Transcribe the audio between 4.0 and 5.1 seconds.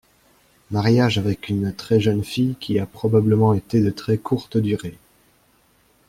courte durée.